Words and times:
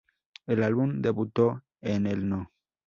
El 0.47 0.63
álbum 0.63 1.03
debutó 1.03 1.61
en 1.79 2.07
el 2.07 2.27
no. 2.27 2.49